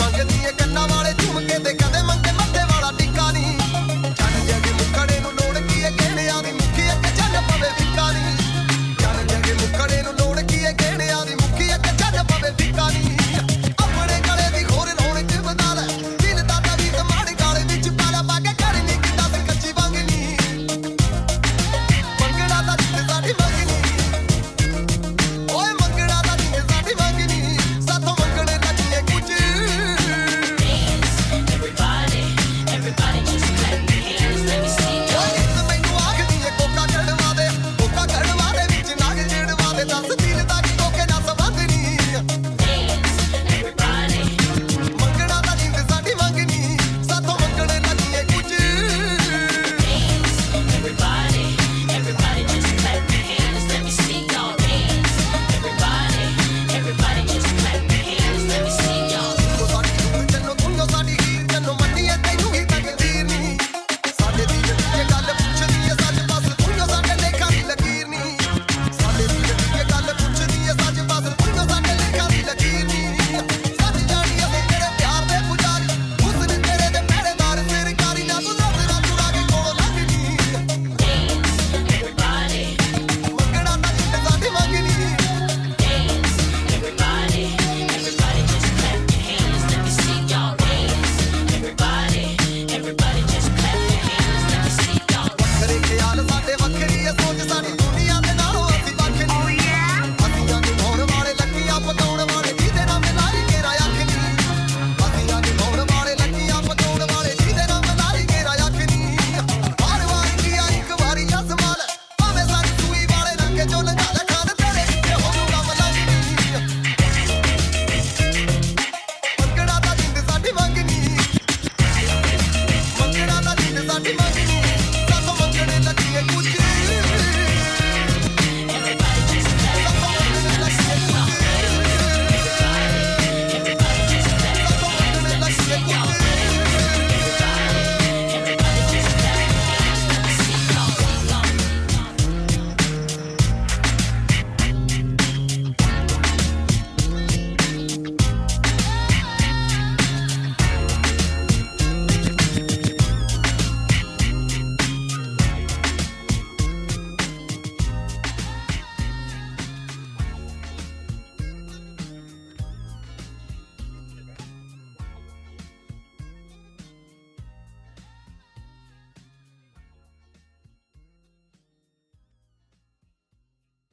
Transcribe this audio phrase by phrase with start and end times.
[0.00, 0.89] 望着你也感到